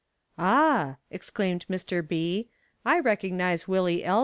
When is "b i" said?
2.05-2.97